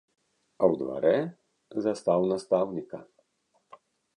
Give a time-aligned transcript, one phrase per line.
[0.61, 1.17] А ў дварэ
[1.89, 2.97] застаў настаўніка.